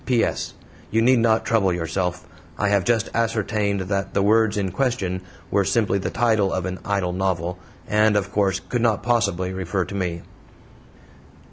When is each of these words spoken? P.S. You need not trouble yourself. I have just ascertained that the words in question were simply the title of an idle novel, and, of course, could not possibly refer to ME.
P.S. 0.03 0.55
You 0.89 1.03
need 1.03 1.19
not 1.19 1.45
trouble 1.45 1.71
yourself. 1.71 2.25
I 2.57 2.69
have 2.69 2.85
just 2.85 3.11
ascertained 3.13 3.81
that 3.81 4.15
the 4.15 4.23
words 4.23 4.57
in 4.57 4.71
question 4.71 5.21
were 5.51 5.63
simply 5.63 5.99
the 5.99 6.09
title 6.09 6.51
of 6.51 6.65
an 6.65 6.79
idle 6.83 7.13
novel, 7.13 7.59
and, 7.87 8.15
of 8.17 8.31
course, 8.31 8.59
could 8.59 8.81
not 8.81 9.03
possibly 9.03 9.53
refer 9.53 9.85
to 9.85 9.93
ME. 9.93 10.23